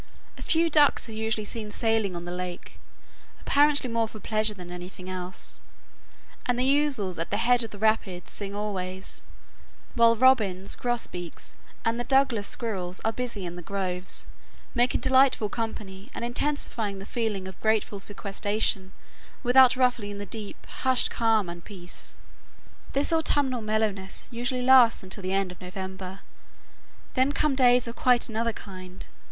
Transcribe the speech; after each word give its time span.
A 0.35 0.41
few 0.41 0.67
ducks 0.67 1.07
are 1.09 1.11
usually 1.11 1.43
seen 1.45 1.69
sailing 1.69 2.15
on 2.15 2.25
the 2.25 2.31
lake, 2.31 2.79
apparently 3.39 3.87
more 3.87 4.07
for 4.07 4.19
pleasure 4.19 4.55
than 4.55 4.71
anything 4.71 5.07
else, 5.11 5.59
and 6.47 6.57
the 6.57 6.63
ouzels 6.63 7.19
at 7.19 7.29
the 7.29 7.37
head 7.37 7.61
of 7.63 7.69
the 7.69 7.77
rapids 7.77 8.31
sing 8.33 8.55
always; 8.55 9.23
while 9.93 10.15
robins, 10.15 10.75
grosbeaks, 10.75 11.53
and 11.85 11.99
the 11.99 12.03
Douglas 12.03 12.47
squirrels 12.47 12.99
are 13.05 13.11
busy 13.13 13.45
in 13.45 13.55
the 13.55 13.61
groves, 13.61 14.25
making 14.73 15.01
delightful 15.01 15.49
company, 15.49 16.09
and 16.15 16.25
intensifying 16.25 16.97
the 16.97 17.05
feeling 17.05 17.47
of 17.47 17.61
grateful 17.61 17.99
sequestration 17.99 18.93
without 19.43 19.75
ruffling 19.77 20.17
the 20.17 20.25
deep, 20.25 20.65
hushed 20.81 21.11
calm 21.11 21.47
and 21.47 21.63
peace. 21.63 22.15
[Illustration: 22.95 22.95
VERNAL 22.95 23.03
FALL, 23.03 23.03
YOSEMITE 23.03 23.03
VALLEY] 23.03 23.03
This 23.03 23.13
autumnal 23.13 23.61
mellowness 24.01 24.27
usually 24.31 24.61
lasts 24.65 25.03
until 25.03 25.21
the 25.21 25.31
end 25.33 25.51
of 25.51 25.61
November. 25.61 26.21
Then 27.13 27.31
come 27.33 27.53
days 27.53 27.87
of 27.87 27.95
quite 27.95 28.27
another 28.29 28.53
kind. 28.53 29.05